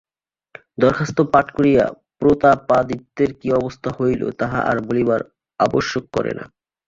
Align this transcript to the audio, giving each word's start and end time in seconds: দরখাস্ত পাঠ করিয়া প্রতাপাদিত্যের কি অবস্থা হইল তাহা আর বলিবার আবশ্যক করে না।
দরখাস্ত 0.77 1.17
পাঠ 1.33 1.47
করিয়া 1.57 1.83
প্রতাপাদিত্যের 2.21 3.31
কি 3.39 3.47
অবস্থা 3.59 3.89
হইল 3.97 4.21
তাহা 4.39 4.59
আর 4.69 4.77
বলিবার 4.87 5.21
আবশ্যক 5.59 6.03
করে 6.15 6.31
না। 6.37 6.45